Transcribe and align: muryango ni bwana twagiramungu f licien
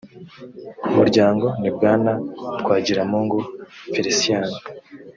muryango 0.95 1.45
ni 1.61 1.69
bwana 1.75 2.11
twagiramungu 2.59 3.39
f 3.93 3.95
licien 4.05 4.45